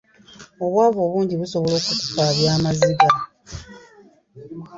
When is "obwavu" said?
0.63-0.99